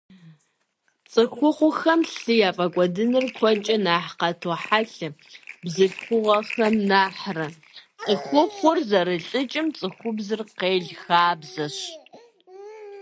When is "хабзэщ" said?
11.01-11.77